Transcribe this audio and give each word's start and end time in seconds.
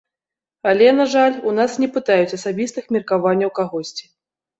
Але, 0.69 0.85
на 0.99 1.03
жаль, 1.15 1.35
у 1.51 1.53
нас 1.59 1.75
не 1.83 1.89
пытаюць 1.97 2.35
асабістых 2.37 2.87
меркаванняў 2.97 3.53
кагосьці. 3.61 4.03